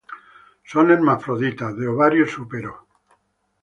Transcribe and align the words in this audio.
Son 0.71 0.89
hermafroditas, 0.89 1.75
de 1.77 1.85
ovario 1.93 2.25
súpero. 2.25 2.73